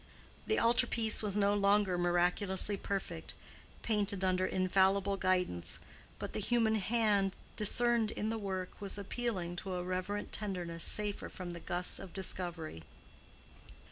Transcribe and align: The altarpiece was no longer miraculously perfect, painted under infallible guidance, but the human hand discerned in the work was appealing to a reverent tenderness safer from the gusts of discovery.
The 0.47 0.57
altarpiece 0.59 1.21
was 1.21 1.37
no 1.37 1.53
longer 1.53 1.95
miraculously 1.95 2.75
perfect, 2.75 3.35
painted 3.83 4.23
under 4.23 4.47
infallible 4.47 5.15
guidance, 5.15 5.77
but 6.17 6.33
the 6.33 6.39
human 6.39 6.73
hand 6.73 7.33
discerned 7.55 8.09
in 8.09 8.29
the 8.29 8.39
work 8.39 8.81
was 8.81 8.97
appealing 8.97 9.57
to 9.57 9.75
a 9.75 9.83
reverent 9.83 10.31
tenderness 10.33 10.85
safer 10.85 11.29
from 11.29 11.51
the 11.51 11.59
gusts 11.59 11.99
of 11.99 12.13
discovery. 12.13 12.81